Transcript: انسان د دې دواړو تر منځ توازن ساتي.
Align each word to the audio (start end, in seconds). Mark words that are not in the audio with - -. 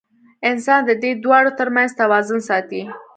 انسان 0.49 0.79
د 0.85 0.91
دې 1.01 1.11
دواړو 1.23 1.51
تر 1.59 1.67
منځ 1.75 1.89
توازن 2.01 2.39
ساتي. 2.49 2.81